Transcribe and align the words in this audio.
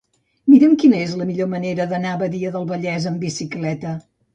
Mira'm 0.53 0.73
quina 0.83 1.01
és 1.09 1.13
la 1.21 1.29
millor 1.33 1.51
manera 1.53 1.87
d'anar 1.95 2.17
a 2.17 2.21
Badia 2.25 2.57
del 2.59 2.69
Vallès 2.77 3.11
amb 3.15 3.25
bicicleta. 3.31 3.99